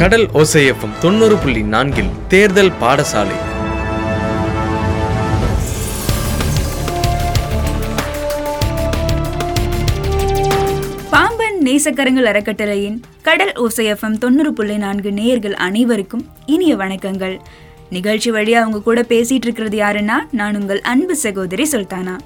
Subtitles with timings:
[0.00, 3.36] கடல் ஓசையப்பம் தொண்ணூறு புள்ளி நான்கில் தேர்தல் பாடசாலை.
[11.10, 17.38] பாம்பன் நேசக்கரங்கள் அறக்கட்டளையின் கடல் ஓசையஃபம் தொண்ணூறு புள்ளி நான்கு நேயர்கள் அனைவருக்கும் இனிய வணக்கங்கள்.
[17.90, 22.16] நிகழ்ச்சி வழியா அவங்க கூட பேசிட்டு இருக்கிறது யாருன்னா நான் உங்கள் அன்பு சகோதரி சுல்தானா.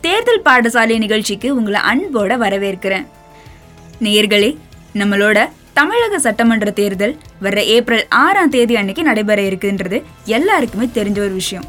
[0.00, 3.06] தேர்தல் பாடசாலை நிகழ்ச்சிக்கு உங்களை அன்போட வரவேற்கிறேன்.
[4.00, 4.56] நேயர்களே
[4.94, 9.98] நம்மளோட தமிழக சட்டமன்ற தேர்தல் வர்ற ஏப்ரல் ஆறாம் தேதி அன்னைக்கு நடைபெற இருக்குன்றது
[10.36, 11.64] எல்லாருக்குமே தெரிஞ்ச ஒரு விஷயம்.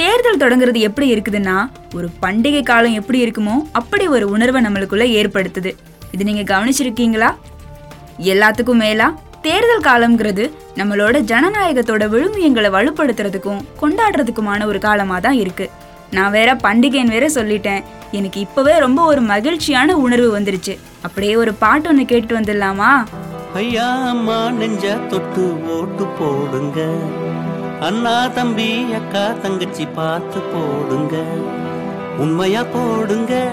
[0.00, 1.54] தேர்தல் தொடங்குறது எப்படி இருக்குதுன்னா
[1.94, 5.70] ஒரு பண்டிகை காலம் எப்படி இருக்குமோ அப்படி ஒரு உணர்வை நம்மளுக்குள்ள ஏற்படுத்துது.
[6.12, 7.30] இது நீங்க கவனிச்சிருக்கீங்களா?
[8.32, 9.08] எல்லாத்துக்கும் மேலா
[9.42, 10.44] தேர்தல் காலம்ங்கிறது
[10.76, 15.68] நம்மளோட ஜனநாயகத்தோட விழுமியங்களை வலுப்படுத்துறதுக்கும் கொண்டாடுறதுக்குமான ஒரு காலமாக தான் இருக்கு.
[16.10, 17.82] நான் வேற பண்டிகைன்னு வேற சொல்லிட்டேன்.
[18.18, 20.74] எனக்கு இப்பவே ரொம்ப ஒரு மகிழ்ச்சியான உணர்வு வந்துருச்சு.
[21.06, 22.92] அப்படியே ஒரு பாட்டு ஒன்று கேட்டு வந்துடலாமா?
[23.54, 25.44] ஐயா அம்மா நெஞ்ச தொட்டு
[25.76, 26.80] ஓட்டு போடுங்க.
[27.80, 31.16] அண்ணா தம்பி அக்கா தங்கச்சி பார்த்து போடுங்க.
[32.18, 33.50] உண்மையா போடுங்க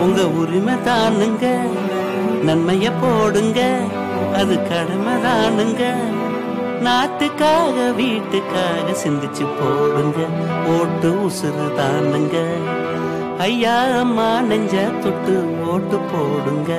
[0.00, 1.46] உங்க உரிமை தானுங்க.
[2.46, 3.60] நன்மைய போடுங்க
[4.34, 5.94] அது கடமை தானுங்க.
[6.80, 10.18] நாட்டுக்காக வீட்டுக்காக சிந்திச்சு போடுங்க.
[10.78, 12.36] ஓட்டு உசுறு தானுங்க.
[13.38, 16.72] ஐயா அம்மா நெஞ்ச தொட்டு ஓட்டு போடுங்க.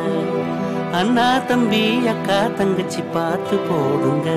[0.99, 4.29] அண்ணா தம்பி அக்கா தங்கச்சி பார்த்து போடுங்க.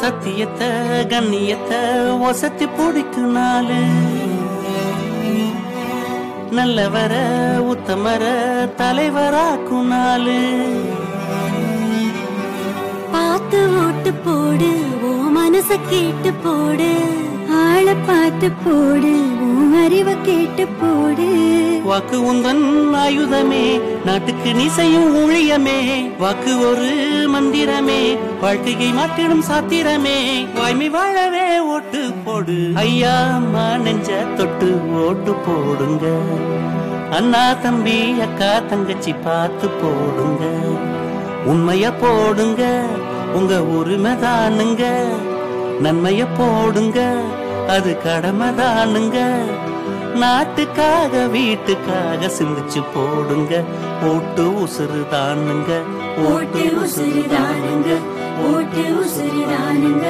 [0.00, 0.70] சத்தியத்தை
[1.12, 1.80] கண்ணியத்தை
[2.28, 3.82] ஒசத்தி பிடிக்கும் நாளு.
[6.58, 7.14] நல்லவர
[7.72, 8.24] உத்தமர
[8.80, 10.40] தலைவராக்கும் நாளு.
[13.52, 14.68] பார்த்து ஓட்டு போடு
[15.06, 16.90] ஓ மனச கேட்டு போடு.
[17.60, 19.10] ஆளை பார்த்து போடு
[19.46, 21.26] உன் அறிவை கேட்டு போடு.
[21.88, 22.62] வாக்கு உந்தன்
[23.00, 23.64] ஆயுதமே
[24.06, 25.80] நாட்டுக்கு நீ செய்யும் ஊழியமே.
[26.22, 26.92] வாக்கு ஒரு
[27.34, 27.98] மந்திரமே
[28.44, 30.16] வாழ்க்கையை மாற்றிடும் சாத்திரமே.
[30.58, 32.58] வாய்மை வாழவே ஓட்டு போடு.
[32.86, 34.70] ஐயா அம்மா நெஞ்ச தொட்டு
[35.06, 36.06] ஓட்டு போடுங்க.
[37.18, 40.44] அண்ணா தம்பி அக்கா தங்கச்சி பார்த்து போடுங்க.
[41.50, 42.64] உண்மைய போடுங்க.
[43.38, 44.84] உங்க உரிமை தானுங்க
[45.84, 47.00] நன்மைய போடுங்க
[47.74, 49.18] அது கடமை தானுங்க
[50.22, 53.52] நாட்டுக்காக வீட்டுக்காக சிந்திச்சு போடுங்க.
[54.10, 55.70] ஓட்டு உசுறு தானுங்க
[56.30, 57.90] ஓட்டு உசுறுதானுங்க
[58.50, 60.06] ஓட்டு உசுறுதானுங்க.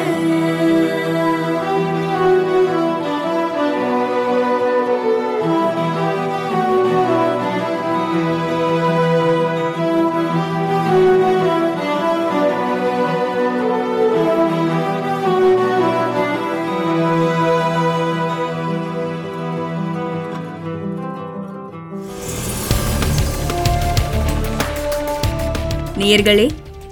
[26.01, 26.47] நேயர்களே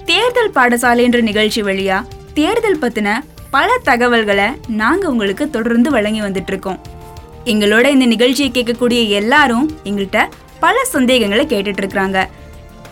[0.05, 1.97] தேர்தல் பாடசாலை என்ற நிகழ்ச்சி வழியா
[2.33, 3.09] தேர்தல் பத்தின
[3.51, 4.47] பல தகவல்களை
[4.79, 6.79] நாங்க உங்களுக்கு தொடர்ந்து வழங்கி வந்துட்டு இருக்கோம்
[7.45, 10.21] எங்களோட இந்த நிகழ்ச்சியை கேட்கக்கூடிய எல்லாரும் எங்கள்கிட்ட
[10.59, 12.19] பல சந்தேகங்களை கேட்டுட்டு இருக்காங்க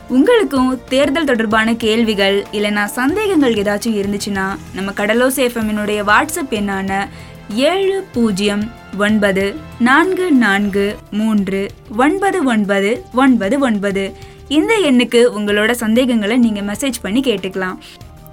[0.10, 6.92] உங்களுக்கும் தேர்தல் தொடர்பான கேள்விகள் இல்லைனா சந்தேகங்கள் ஏதாச்சும் இருந்துச்சுன்னா நம்ம கடலோசை எஃப்எம்மினுடைய வாட்ஸ்அப் எண்ணான
[7.66, 8.64] ஏழு பூஜ்ஜியம்
[9.00, 9.44] ஒன்பது
[9.80, 11.62] நான்கு நான்கு மூன்று
[11.98, 14.06] ஒன்பது ஒன்பது ஒன்பது ஒன்பது
[14.48, 17.78] இந்த எண்ணுக்கு உங்களோட சந்தேகங்களை நீங்க மெசேஜ் பண்ணி கேட்டுக்கலாம்.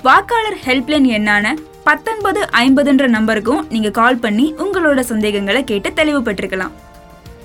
[0.02, 1.54] வாக்காளர் ஹெல்ப்லைன் எண்ணான
[1.84, 6.70] பத்தொன்பது ஐம்பதுன்ற நம்பருக்கும் நீங்க கால் பண்ணி உங்களோட சந்தேகங்களை கேட்டு தெளிவுபட்டிருக்கலாம்.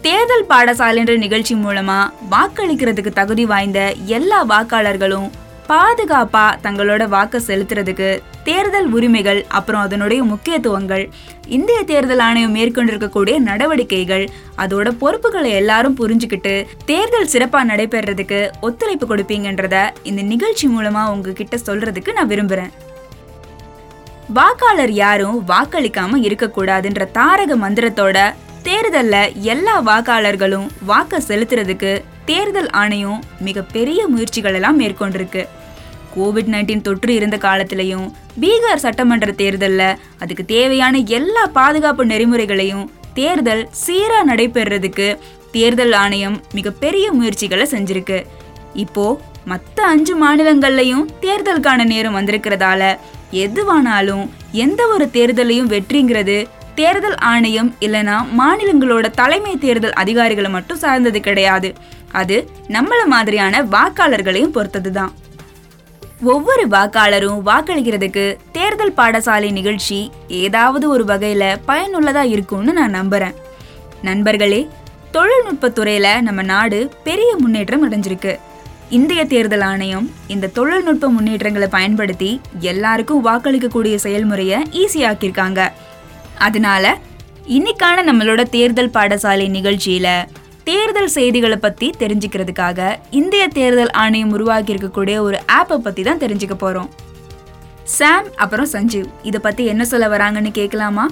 [0.01, 5.29] தேர்தல் பாடசாலைன்ற நிகழ்ச்சி மூலமா வாக்களிக்கிறதுக்கு தகுதி வாய்ந்த எல்லா வாக்காளர்களும்
[5.69, 8.07] பாதுகாப்பா தங்களோட வாக்கு செலுத்துறதுக்கு
[8.43, 11.03] தேர்தல் உரிமைகள் அப்புறம் அதனுடைய முக்கியத்துவங்கள்
[11.47, 14.25] இந்திய தேர்தல் ஆணையம் மேற்கொண்டிருக்கக்கூடிய நடவடிக்கைகள்
[14.57, 16.53] அதோட பொறுப்புகளை எல்லாரும் புரிஞ்சுக்கிட்டு
[16.85, 22.71] தேர்தல் சிறப்பாக நடைபெறதுக்கு ஒத்துழைப்பு கொடுப்பீங்கன்றத இந்த நிகழ்ச்சி மூலமா உங்ககிட்ட சொல்றதுக்கு நான் விரும்புறேன்.
[24.33, 28.17] வாக்காளர் யாரும் வாக்களிக்காம இருக்கக்கூடாதுன்ற தாரக மந்திரத்தோட
[28.63, 29.15] தேர்தல்ல
[29.53, 31.93] எல்லா வாக்காளர்களும் வாக்க செலுத்துறதுக்கு
[32.25, 35.43] தேர்தல் ஆணையம் மிகப்பெரிய முயற்சிகள் எல்லாம் மேற்கொண்டிருக்கு.
[36.19, 38.07] கோவிட் நைன்டீன் தொற்று இருந்த காலத்திலையும்
[38.41, 42.85] பீகார் சட்டமன்ற தேர்தலில் அதுக்கு தேவையான எல்லா பாதுகாப்பு நெறிமுறைகளையும்
[43.19, 45.07] தேர்தல் சீராக நடைபெறதுக்கு
[45.55, 48.17] தேர்தல் ஆணையம் மிகப்பெரிய முயற்சிகளை செஞ்சிருக்கு.
[48.83, 49.05] இப்போ
[49.51, 52.81] மற்ற அஞ்சு மாநிலங்கள்லையும் தேர்தலுக்கான நேரம் வந்திருக்கிறதால
[53.45, 54.25] எதுவானாலும்
[54.65, 56.37] எந்த ஒரு தேர்தலையும் வெற்றிங்கிறது
[56.79, 61.69] தேர்தல் ஆணையம் இல்லைனா மாநிலங்களோட தலைமை தேர்தல் அதிகாரிகளை மட்டும் சார்ந்தது கிடையாது.
[62.21, 62.37] அது
[62.75, 65.11] நம்மள மாதிரியான வாக்காளர்களையும் பொறுத்தது தான்
[66.21, 73.33] ஒவ்வொரு வாக்காளரும் வாக்களிக்கிறதுக்கு தேர்தல் பாடசாலை நிகழ்ச்சி ஏதாவது ஒரு வகையில பயனுள்ளதா இருக்கும்னு நான் நம்புறேன்.
[74.01, 74.69] நண்பர்களே
[75.13, 78.39] தொழில்நுட்பத்துறையில நம்ம நாடு பெரிய முன்னேற்றம் அடைஞ்சிருக்கு.
[78.89, 85.71] இந்திய தேர்தல் ஆணையம் இந்த தொழில்நுட்ப முன்னேற்றங்களை பயன்படுத்தி எல்லாருக்கும் வாக்களிக்கக்கூடிய செயல்முறையை ஈஸியாக்கியிருக்காங்க.
[86.37, 86.97] அதனால
[87.47, 90.27] இன்னைக்கான நம்மளோட தேர்தல் பாடசாலை நிகழ்ச்சியில
[90.69, 92.79] தேர்தல் செய்திகளை பத்தி தெரிஞ்சுக்கிறதுக்காக
[93.19, 96.89] இந்திய தேர்தல் ஆணையம் உருவாக்கி இருக்கக்கூடிய ஒரு ஆப்பை பத்தி தான் தெரிஞ்சுக்க போறோம்.
[97.83, 99.07] சாம் அப்புறம் சஞ்சீவ்.
[99.23, 101.05] இதை பத்தி என்ன சொல்ல வராங்கன்னு கேட்கலாமா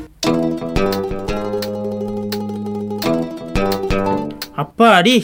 [4.64, 5.18] அப்பா அடி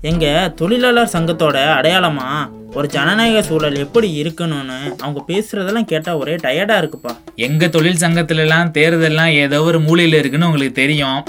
[0.00, 2.28] எங்க தொழிலாளர் சங்கத்தோட அடையாளமா?
[2.74, 7.14] ஒரு ஜனநாயக சூழல் எப்படி இருக்கணும்னு அவங்க பேசுறதெல்லாம் கேட்டா ஒரே டயர்டா இருக்குப்பா.
[7.48, 11.20] எங்கள் தொழில் சங்கத்துலலாம் தேர்தல்லாம் ஏதோ ஒரு மூலையில் இருக்குன்னு உங்களுக்கு தெரியும்.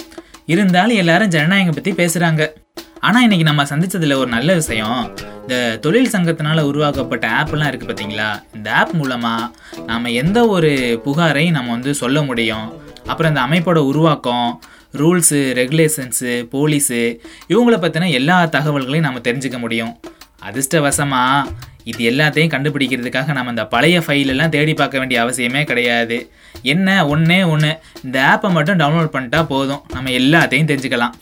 [0.54, 2.44] இருந்தாலும் எல்லாரும் ஜனநாயகம் பற்றி பேசுகிறாங்க
[3.08, 5.02] ஆனால் இன்றைக்கி நம்ம சந்தித்ததில் ஒரு நல்ல விஷயம்.
[5.42, 9.50] இந்த தொழில் சங்கத்தினால் உருவாக்கப்பட்ட ஆப்லாம் இருக்குது பார்த்தீங்களா இந்த ஆப் மூலமாக
[9.90, 10.72] நாம் எந்த ஒரு
[11.06, 12.68] புகாரையும் நம்ம வந்து சொல்ல முடியும்?
[13.06, 14.50] அப்புறம் இந்த அமைப்போட உருவாக்கம்
[15.02, 17.02] ரூல்ஸு ரெகுலேஷன்ஸு போலீஸு
[17.54, 19.94] இவங்கள பற்றின எல்லா தகவல்களையும் நம்ம தெரிஞ்சுக்க முடியும்.
[20.42, 21.50] அதிர்ஷ்டவசமாக
[21.84, 26.32] இது எல்லாத்தையும் கண்டுபிடிக்கிறதுக்காக நம்ம இந்த பழைய ஃபைல் எல்லாம் தேடி பார்க்க வேண்டிய அவசியமே கிடையாது.
[26.62, 27.08] என்ன?
[27.08, 29.82] ஒன்றே ஒன்று இந்த ஆப்பை மட்டும் டவுன்லோட் பண்ணிட்டா போதும்.
[29.94, 31.16] நம்ம எல்லாத்தையும் தெரிஞ்சுக்கலாம்.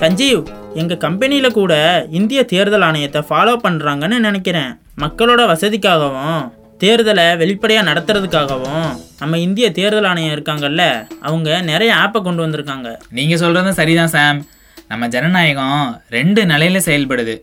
[0.00, 0.40] சஞ்சீவ்
[0.74, 1.74] எங்க கம்பெனியில கூட
[2.10, 4.72] இந்திய தேர்தல் ஆணையத்தை ஃபாலோ பண்றாங்கன்னு நினைக்கிறேன்.
[5.02, 6.40] மக்களோட வசதிக்காகவும்
[6.84, 8.88] தேர்தலை வெளிப்படையாக நடத்துறதுக்காகவும்
[9.20, 12.96] நம்ம இந்திய தேர்தல் ஆணையம் இருக்காங்கல்ல அவங்க நிறைய ஆப்பை கொண்டு வந்திருக்காங்க.
[13.10, 14.46] நீங்கள் சொல்கிறதும் சரிதான் சாம்.
[14.88, 17.34] நம்ம ஜனநாயகம் ரெண்டு நிலையில் செயல்படுது.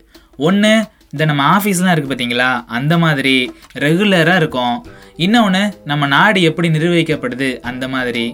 [0.48, 0.72] ஒன்று
[1.12, 2.48] இந்த நம்ம ஆஃபீஸ்லாம் இருக்குது பார்த்தீங்களா
[2.78, 3.34] அந்த மாதிரி
[3.84, 4.76] ரெகுலராக இருக்கும்.
[5.24, 7.48] இன்னொன்று நம்ம நாடு எப்படி நிர்வகிக்கப்படுது?
[7.70, 8.24] அந்த மாதிரி.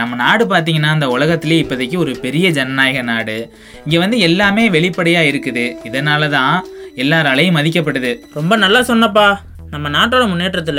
[0.00, 3.36] நம்ம நாடு பார்த்தீங்கன்னா அந்த உலகத்துலேயே இப்போதைக்கு ஒரு பெரிய ஜனநாயக நாடு.
[3.84, 5.64] இங்கே வந்து எல்லாமே வெளிப்படையாக இருக்குது.
[5.88, 6.54] இதனால தான்
[7.02, 8.12] எல்லாராலையும் மதிக்கப்படுது.
[8.38, 9.26] ரொம்ப நல்லா சொன்னப்பா.
[9.72, 10.78] நம்ம நாட்டோட முன்னேற்றத்தில்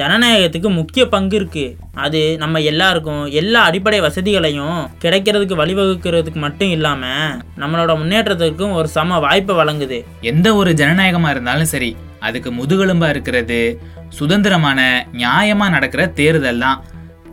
[0.00, 1.64] ஜனநாயகத்துக்கு முக்கிய பங்கு இருக்கு.
[2.04, 9.54] அது நம்ம எல்லாருக்கும் எல்லா அடிப்படை வசதிகளையும் கிடைக்கிறதுக்கு வழிவகுக்கிறதுக்கு மட்டும் இல்லாமல் நம்மளோட முன்னேற்றத்துக்கும் ஒரு சம வாய்ப்பை
[9.60, 9.98] வழங்குது.
[10.30, 11.90] எந்த ஒரு ஜனநாயகமாக இருந்தாலும் சரி
[12.28, 13.58] அதுக்கு முதுகெலும்பாக இருக்கிறது
[14.18, 14.80] சுதந்திரமான
[15.22, 16.78] நியாயமாக நடக்கிற தேர்தல் தான்.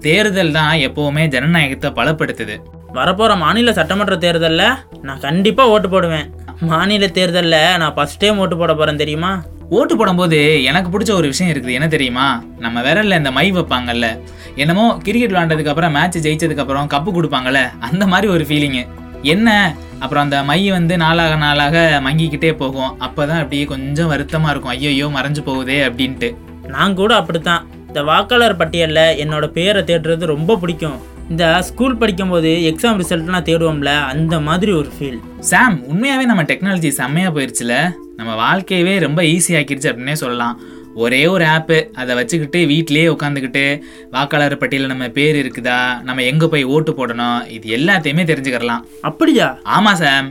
[0.07, 2.57] தேர்தல் தான் எப்போவுமே ஜனநாயகத்தை பலப்படுத்துது.
[2.97, 4.77] வரப்போகிற மாநில சட்டமன்ற தேர்தலில்
[5.07, 6.27] நான் கண்டிப்பாக ஓட்டு போடுவேன்.
[6.71, 9.31] மாநில தேர்தலில் நான் ஃபஸ்ட் டைம் ஓட்டு போட போகிறேன் தெரியுமா?
[9.69, 11.71] ஓட்டு போடும்போது எனக்கு பிடிச்ச ஒரு விஷயம் இருக்குது.
[11.71, 12.43] என்ன தெரியுமா?
[12.59, 14.19] நம்ம விரல்ல இந்த மை வைப்பாங்கல்ல.
[14.55, 17.79] என்னமோ கிரிக்கெட் விளாண்டதுக்கு அப்புறம் மேட்ச் ஜெயிச்சதுக்கு அப்புறம் கப்பு கொடுப்பாங்கல்ல.
[17.79, 18.87] அந்த மாதிரி ஒரு ஃபீலிங்கு
[19.21, 19.75] என்ன?
[19.99, 22.91] அப்புறம் அந்த மை வந்து நாளாக நாளாக மங்கிக்கிட்டே போகும்.
[22.99, 24.71] அப்பதான் அப்படியே கொஞ்சம் வருத்தமா இருக்கும்.
[24.71, 26.35] ஐயோ மறைஞ்சு போகுதே அப்படின்ட்டு.
[26.67, 27.67] நான் கூட அப்படித்தான்.
[27.87, 31.15] இந்த வாக்காளர் பட்டியலில் என்னோட பேரை தேடுறது ரொம்ப பிடிக்கும்.
[31.29, 37.39] இந்த ஸ்கூல் படிக்கும்போது எக்ஸாம் ரிசல்ட்லாம் தேடுவோம்ல அந்த மாதிரி ஒரு ஃபீல் சாம் உண்மையாகவே நம்ம டெக்னாலஜி செம்மையாக
[37.39, 40.57] போயிடுச்சுல நம்ம வாழ்க்கையவே ரொம்ப ஈஸி ஆக்கிருச்சு அப்படின்னே சொல்லலாம்.
[41.03, 43.65] ஒரே ஒரு ஆப்பு அதை வச்சுக்கிட்டு வீட்டிலேயே உட்காந்துக்கிட்டு
[44.13, 48.85] வாக்காளர் பட்டியலில் நம்ம பேர் இருக்குதா நம்ம எங்கே போய் ஓட்டு போடணும் இது எல்லாத்தையுமே தெரிஞ்சுக்கிறலாம்.
[49.09, 49.47] அப்படியா?
[49.75, 50.29] ஆமாம் சாம்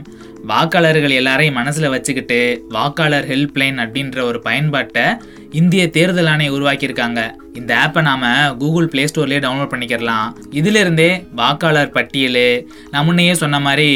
[0.49, 2.39] வாக்காளர்கள் எல்லாரையும் மனசில் வச்சுக்கிட்டு
[2.75, 5.05] வாக்காளர் ஹெல்ப்லைன் அப்படின்ற ஒரு பயன்பாட்டை
[5.59, 7.21] இந்திய தேர்தல் ஆணையம் உருவாக்கியிருக்காங்க.
[7.59, 8.25] இந்த ஆப்பை நாம்
[8.61, 10.27] கூகுள் ப்ளே ஸ்டோர்லேயே டவுன்லோட் பண்ணிக்கிறலாம்.
[10.59, 11.09] இதிலிருந்தே
[11.41, 12.43] வாக்காளர் பட்டியல்
[12.91, 13.89] நான் முன்னையே சொன்ன மாதிரி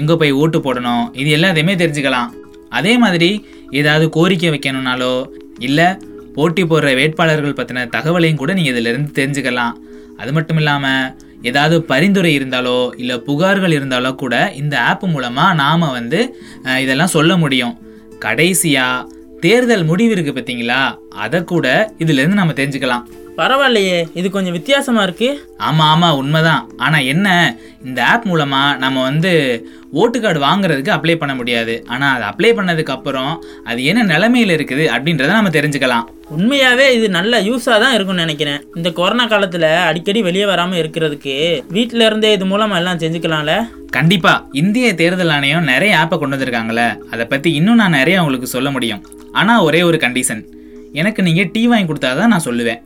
[0.00, 2.30] எங்கே போய் ஓட்டு போடணும் இது எல்லாத்தையுமே தெரிஞ்சுக்கலாம்.
[2.78, 3.30] அதே மாதிரி
[3.80, 5.12] ஏதாவது கோரிக்கை வைக்கணும்னாலோ
[5.68, 5.88] இல்லை
[6.36, 9.74] போட்டி போடுற வேட்பாளர்கள் பற்றின தகவலையும் கூட நீங்கள் இதிலிருந்து தெரிஞ்சுக்கலாம்.
[10.20, 11.10] அது மட்டும் இல்லாமல்
[11.48, 16.20] ஏதாவது பரிந்துரை இருந்தாலோ இல்லை புகார்கள் இருந்தாலோ கூட இந்த ஆப் மூலமாக நாம் வந்து
[16.84, 17.74] இதெல்லாம் சொல்ல முடியும்.
[18.24, 19.06] கடைசியாக
[19.44, 20.80] தேர்தல் முடிவு இருக்குது பார்த்தீங்களா
[21.24, 21.66] அதை கூட
[22.04, 23.04] இதிலேருந்து நம்ம தெரிஞ்சுக்கலாம்.
[23.40, 25.28] பரவாயில்லையே இது கொஞ்சம் வித்தியாசமாக இருக்கு.
[25.66, 26.62] ஆமாம் ஆமாம் உண்மைதான்.
[26.84, 27.28] ஆனால் என்ன
[27.86, 29.32] இந்த ஆப் மூலமாக நம்ம வந்து
[30.00, 31.74] ஓட்டு கார்டு வாங்குறதுக்கு அப்ளை பண்ண முடியாது.
[31.92, 33.32] ஆனால் அது அப்ளை பண்ணதுக்கு அப்புறம்
[33.70, 36.06] அது என்ன நிலைமையில் இருக்குது அப்படின்றத நம்ம தெரிஞ்சுக்கலாம்.
[36.36, 38.60] உண்மையாகவே இது நல்ல யூஸாக தான் இருக்கும்னு நினைக்கிறேன்.
[38.78, 41.36] இந்த கொரோனா காலத்தில் அடிக்கடி வெளியே வராமல் இருக்கிறதுக்கு
[41.76, 43.54] வீட்டில் இருந்தே இது மூலமாக எல்லாம் செஞ்சுக்கலாம்ல?
[43.98, 44.34] கண்டிப்பா.
[44.62, 49.02] இந்திய தேர்தல் ஆணையம் நிறைய ஆப்பை கொண்டு வந்திருக்காங்களே அதை பத்தி இன்னும் நான் நிறைய உங்களுக்கு சொல்ல முடியும்.
[49.40, 50.44] ஆனா ஒரே ஒரு கண்டிஷன்
[51.00, 52.82] எனக்கு நீங்க டீ வாங்கி கொடுத்தாதான் நான் சொல்லுவேன்.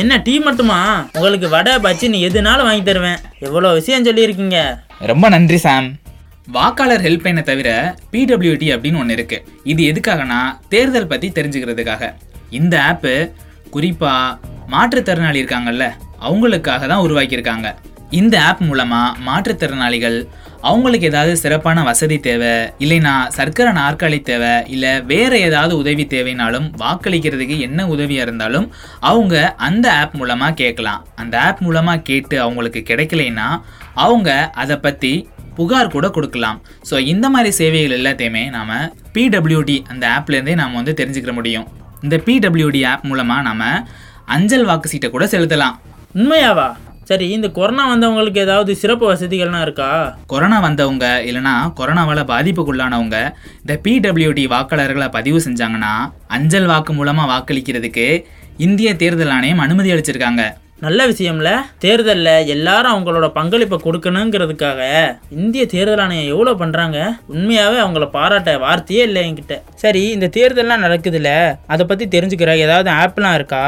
[0.00, 0.78] என்ன டீ மட்டுமா?
[1.12, 3.20] உங்களுக்கு வடை பச்சி நீ எதுனாலும் வாங்கி தருவேன்.
[3.38, 4.58] எவ்வளோ விஷயம் சொல்லியிருக்கீங்க?
[4.98, 5.92] ரொம்ப நன்றி சாம்.
[6.46, 7.68] வாக்காளர் ஹெல்ப்லைனை தவிர
[8.12, 9.38] பிடபிள்யூடி அப்படின்னு ஒன்று இருக்கு.
[9.64, 12.14] இது எதுக்காகனா தேர்தல் பத்தி தெரிஞ்சுக்கிறதுக்காக.
[12.50, 13.32] இந்த ஆப்பு
[13.72, 14.14] குறிப்பா
[14.72, 15.86] மாற்றுத்திறனாளி இருக்காங்கல்ல
[16.28, 17.74] அவங்களுக்காக தான் உருவாக்கியிருக்காங்க.
[18.10, 20.18] இந்த ஆப் மூலமா மாற்றுத்திறனாளிகள்
[20.70, 22.52] அவங்களுக்கு ஏதாவது சிறப்பான வசதி தேவை
[22.84, 28.66] இல்லைனா சர்க்கரை நாற்காலி தேவை இல்லை வேற ஏதாவது உதவி தேவைனாலும் வாக்களிக்கிறதுக்கு என்ன உதவியாக இருந்தாலும்
[29.10, 29.34] அவங்க
[29.68, 31.02] அந்த ஆப் மூலமாக கேட்கலாம்.
[31.22, 33.48] அந்த ஆப் மூலமாக கேட்டு அவங்களுக்கு கிடைக்கலைன்னா
[34.06, 34.30] அவங்க
[34.64, 35.12] அதை பற்றி
[35.58, 36.60] புகார் கூட கொடுக்கலாம்.
[36.90, 38.72] ஸோ இந்த மாதிரி சேவைகள் எல்லாத்தையுமே நாம்
[39.16, 41.68] பிடபிள்யூடி அந்த ஆப்லேருந்தே நாம் வந்து தெரிஞ்சுக்கிற முடியும்.
[42.06, 43.64] இந்த பிடபிள்யூடி ஆப் மூலமாக நம்ம
[44.36, 45.76] அஞ்சல் வாக்கு சீட்டை கூட செலுத்தலாம்.
[46.18, 46.68] உண்மையாவா?
[47.08, 50.16] சரி இந்த கொரோனா வந்தவங்களுக்கு ஏதாவது சிறப்பு வசதிகள்லாம் இருக்கா?
[50.26, 53.18] கொரோனா வந்தவங்க இல்லைனா கொரோனாவால் பாதிப்புக்குள்ளானவங்க
[53.62, 55.94] இந்த பிடபிள்யூடி வாக்காளர்களை பதிவு செஞ்சாங்கன்னா
[56.26, 58.24] அஞ்சல் வாக்கு மூலமாக வாக்களிக்கிறதுக்கு
[58.56, 60.44] இந்திய தேர்தல் ஆணையம் அனுமதி அளிச்சிருக்காங்க.
[60.80, 61.50] நல்ல விஷயம்ல.
[61.78, 64.80] தேர்தலில் எல்லாரும் அவங்களோட பங்களிப்பை கொடுக்கணுங்கிறதுக்காக
[65.30, 69.56] இந்திய தேர்தல் ஆணையம் எவ்வளோ பண்ணுறாங்க உண்மையாகவே அவங்கள பாராட்ட வார்த்தையே இல்லை என்கிட்ட.
[69.74, 73.64] சரி இந்த தேர்தல்லாம் நடக்குதுல்ல அதை பற்றி தெரிஞ்சுக்கிற ஏதாவது ஆப்லாம் இருக்கா?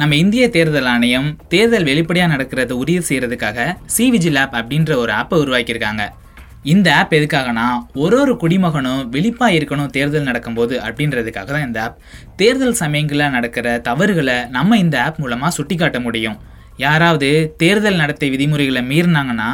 [0.00, 3.60] நம்ம இந்திய தேர்தல் ஆணையம் தேர்தல் வெளிப்படையாக நடக்கிறது உறுதி செய்கிறதுக்காக
[3.96, 6.02] சிவிஜில் ஆப் அப்படின்ற ஒரு ஆப்பை உருவாக்கியிருக்காங்க.
[6.72, 7.64] இந்த ஆப் எதுக்காகனா
[8.02, 11.96] ஒரு ஒரு குடிமகனும் விழிப்பாக இருக்கணும் தேர்தல் நடக்கும்போது அப்படின்றதுக்காக தான் இந்த ஆப்.
[12.36, 16.36] தேர்தல் சமயங்களில் நடக்கிற தவறுகளை நம்ம இந்த ஆப் மூலமாக சுட்டிக்காட்ட முடியும்.
[16.76, 19.50] யாராவது தேர்தல் நடத்தை விதிமுறைகளை மீறினாங்கன்னா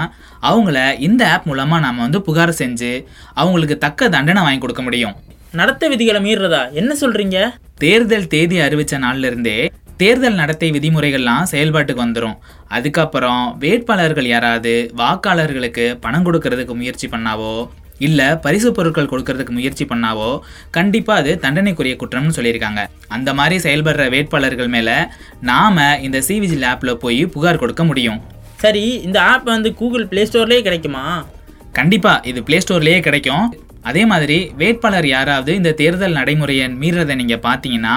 [0.51, 2.93] அவங்கள இந்த ஆப் மூலமாக நாம் வந்து புகார் செஞ்சு
[3.35, 5.15] அவங்களுக்கு தக்க தண்டனை வாங்கி கொடுக்க முடியும்.
[5.53, 6.63] நடத்தை விதிகளை மீறுறதா?
[6.73, 7.39] என்ன சொல்கிறீங்க
[7.79, 9.59] தேர்தல் தேதி அறிவிச்ச நாள்ல இருந்தே
[10.05, 12.35] தேர்தல் நடத்தை விதிமுறைகள்லாம் செயல்பாட்டுக்கு வந்துடும்
[12.77, 17.55] அதுக்கப்புறம் வேட்பாளர்கள் யாராவது வாக்காளர்களுக்கு பணம் கொடுக்கறதுக்கு முயற்சி பண்ணாவோ
[18.07, 20.29] இல்லை பரிசு பொருட்கள் கொடுக்கறதுக்கு முயற்சி பண்ணாவோ
[20.77, 22.81] கண்டிப்பாக அது தண்டனைக்குரிய குற்றம்னு சொல்லியிருக்காங்க.
[23.09, 24.97] அந்த மாதிரி செயல்படுற வேட்பாளர்கள் மேலே
[25.51, 28.21] நாம் இந்த சிவிஜி ஆப்பில் போய் புகார் கொடுக்க முடியும்.
[28.65, 31.05] சரி இந்த ஆப் வந்து கூகுள் ப்ளே ஸ்டோர்லேயே கிடைக்குமா?
[31.79, 33.47] கண்டிப்பாக இது ப்ளே ஸ்டோர்லேயே கிடைக்கும்.
[33.91, 37.97] அதே மாதிரி வேட்பாளர் யாராவது இந்த தேர்தல் நடைமுறையை மீறதை நீங்கள் பார்த்தீங்கன்னா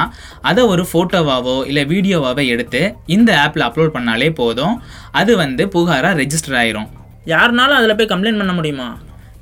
[0.50, 2.82] அதை ஒரு ஃபோட்டோவாவோ இல்லை வீடியோவாவோ எடுத்து
[3.16, 4.76] இந்த ஆப்பில் அப்லோட் பண்ணாலே போதும்.
[5.22, 6.90] அது வந்து புகாராக ரெஜிஸ்டர் ஆயிரும்.
[7.34, 8.90] யாருனாலும் அதில் போய் கம்ப்ளைண்ட் பண்ண முடியுமா?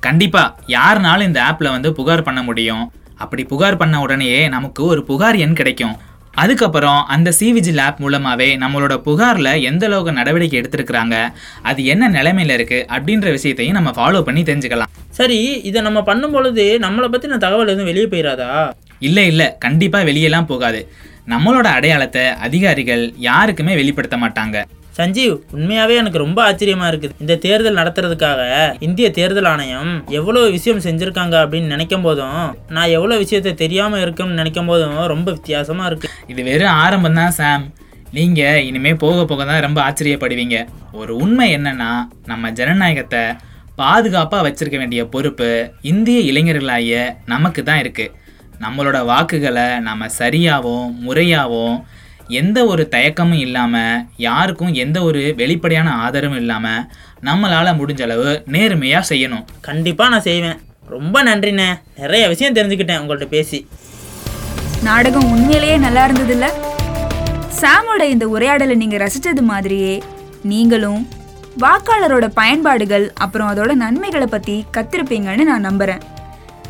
[0.07, 2.85] கண்டிப்பாக யாருனாலும் இந்த ஆப்பில் வந்து புகார் பண்ண முடியும்.
[3.23, 5.95] அப்படி புகார் பண்ண உடனேயே நமக்கு ஒரு புகார் எண் கிடைக்கும்.
[6.41, 11.15] அதுக்கப்புறம் அந்த சிவிஜில் ஆப் மூலமாகவே நம்மளோட புகாரில் எந்த அளவுக்கு நடவடிக்கை எடுத்திருக்கிறாங்க
[11.69, 14.91] அது என்ன நிலைமையில் இருக்குது அப்படின்ற விஷயத்தையும் நம்ம ஃபாலோ பண்ணி தெரிஞ்சுக்கலாம்.
[15.19, 15.39] சரி
[15.69, 18.51] இதை நம்ம பண்ணும் பொழுது நம்மளை பற்றின தகவல் எதுவும் வெளியே போயிடாதா
[19.07, 19.47] இல்லை இல்லை.
[19.65, 20.81] கண்டிப்பாக வெளியெல்லாம் போகாது.
[21.33, 24.57] நம்மளோட அடையாளத்தை அதிகாரிகள் யாருக்குமே வெளிப்படுத்த மாட்டாங்க.
[24.97, 27.15] சஞ்சீவ் உண்மையாவே எனக்கு ரொம்ப ஆச்சரியமா இருக்குது.
[27.23, 28.41] இந்த தேர்தல் நடத்துறதுக்காக
[28.87, 32.43] இந்திய தேர்தல் ஆணையம் எவ்வளவு விஷயம் செஞ்சிருக்காங்க அப்படின்னு நினைக்கும் போதும்
[32.75, 36.09] நான் எவ்வளவு விஷயத்தை தெரியாம இருக்கும்னு நினைக்கும் போதும் ரொம்ப வித்தியாசமா இருக்கு.
[36.33, 37.65] இது வெறும் ஆரம்பம் தான் சாம்.
[38.17, 40.57] நீங்கள் இனிமே போக போக தான் ரொம்ப ஆச்சரியப்படுவீங்க.
[40.99, 41.91] ஒரு உண்மை என்னன்னா
[42.31, 43.23] நம்ம ஜனநாயகத்தை
[43.81, 45.49] பாதுகாப்பாக வச்சிருக்க வேண்டிய பொறுப்பு
[45.91, 46.97] இந்திய இளைஞர்களாகிய
[47.33, 48.13] நமக்கு தான் இருக்குது
[48.63, 51.77] நம்மளோட வாக்குகளை நம்ம சரியாகவும் முறையாகவும்
[52.27, 56.84] எந்த ஒரு தயக்கமும் இல்லாமல் யாருக்கும் எந்த ஒரு வெளிப்படையான ஆதரவும் இல்லாமல்
[57.24, 59.46] நம்மளால் முடிஞ்ச அளவு நேர்மையாக செய்யணும்.
[59.62, 60.60] கண்டிப்பா நான் செய்வேன்.
[60.88, 61.79] ரொம்ப நன்றிண்ணே.
[61.98, 63.67] நிறைய விஷயம் தெரிஞ்சுக்கிட்டேன் உங்கள்கிட்ட பேசி.
[64.84, 66.46] நாடகம் உண்மையிலேயே நல்லா இருந்ததுல்ல?
[67.62, 70.03] சாமோட இந்த உரையாடலை நீங்க ரசிச்சது மாதிரியே
[70.44, 71.08] நீங்களும்
[71.60, 76.00] வாக்காளரோட பயன்பாடுகள் அப்புறம் அதோட நன்மைகளை பத்தி கத்திருப்பீங்கன்னு நான் நம்புறேன்.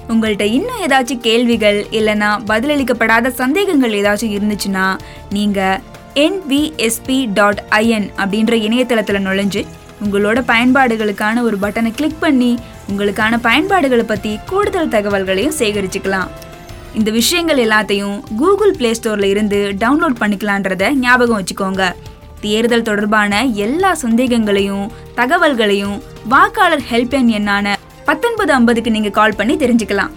[0.10, 4.86] உங்கள்கிட்ட இன்னும் ஏதாச்சும் கேள்விகள் இல்லைன்னா பதிலளிக்கப்படாத சந்தேகங்கள் ஏதாச்சும் இருந்துச்சுன்னா
[5.30, 5.82] நீங்கள்
[6.26, 9.66] என்விஎஸ்பி டாட் ஐஎன் அப்படின்ற இணையதளத்தில் நுழைஞ்சு
[10.04, 12.58] உங்களோட பயன்பாடுகளுக்கான ஒரு பட்டனை கிளிக் பண்ணி
[12.92, 16.30] உங்களுக்கான பயன்பாடுகளை பற்றி கூடுதல் தகவல்களையும் சேகரிச்சுக்கலாம்.
[16.94, 21.86] இந்த விஷயங்கள் எல்லாத்தையும் கூகுள் பிளே ஸ்டோரில் இருந்து டவுன்லோட் பண்ணிக்கலான்றத ஞாபகம் வச்சுக்கோங்க.
[22.42, 25.98] தேர்தல் தொடர்பான எல்லா சந்தேகங்களையும் தகவல்களையும்
[26.30, 27.75] வாக்காளர் ஹெல்ப்லைன் எண்ணான
[28.06, 30.12] பத்தொன்பது ஐம்பதுக்கு நீங்க கால் பண்ணி தெரிஞ்சுக்கலாம்.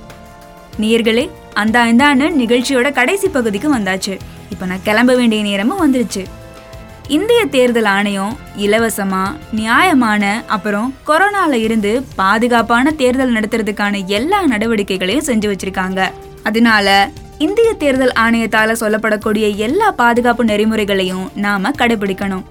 [0.80, 4.18] நேர்களே அந்த இந்தான்னு நிகழ்ச்சியோட கடைசி பகுதிக்கு வந்தாச்சு.
[4.50, 6.24] இப்போ நான் கிளம்ப வேண்டிய நேரமும் வந்துருச்சு.
[7.08, 16.10] இந்திய தேர்தல் ஆணையம் இலவசமா நியாயமான அப்புறம் கொரோனால இருந்து பாதுகாப்பான தேர்தல் நடத்துறதுக்கான எல்லா நடவடிக்கைகளையும் செஞ்சு வச்சிருக்காங்க.
[16.42, 22.44] அதனால இந்திய தேர்தல் ஆணையத்தால சொல்லப்படக்கூடிய எல்லா பாதுகாப்பு நெறிமுறைகளையும் நாம கடைபிடிக்கணும்.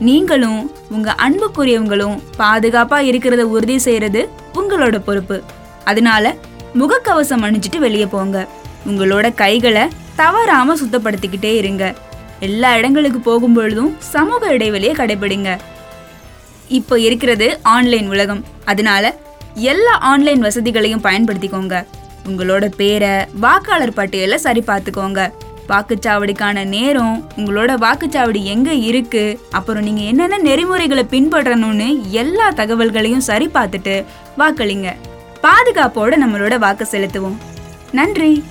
[0.00, 5.42] நீங்களும் உங்க அன்புக்குரியவங்களும் பாதுகாப்பா இருக்கிறத உறுதி செய்யறது உங்களோட பொறுப்பு.
[5.84, 6.34] அதனால
[6.74, 8.46] முகக்கவசம் அணிஞ்சிட்டு வெளியே போங்க.
[8.86, 11.94] உங்களோட கைகளை தவறாம சுத்தப்படுத்திக்கிட்டே இருங்க.
[12.40, 15.58] எல்லா இடங்களுக்கு போகும் பொழுதும் சமூக இடைவெளியை கடைபிடிங்க
[16.68, 18.44] இப்போ இருக்கிறது ஆன்லைன் உலகம்.
[18.64, 19.14] அதனால
[19.54, 21.86] எல்லா ஆன்லைன் வசதிகளையும் பயன்படுத்திக்கோங்க.
[22.28, 25.32] உங்களோட பேரை வாக்காளர் பட்டியலை சரி பார்த்துக்கோங்க
[25.68, 34.04] வாக்குச்சாவடிக்கான நேரம் உங்களோட வாக்குச்சாவடி எங்க இருக்கு அப்புறம் நீங்க என்னென்ன நெறிமுறைகளை பின்பற்றணும்னு எல்லா தகவல்களையும் சரி பார்த்துட்டு
[34.38, 34.94] வாக்களிங்க.
[35.42, 37.36] பாதுகாப்போட நம்மளோட வாக்கு செலுத்துவோம்.
[37.92, 38.44] நன்றி.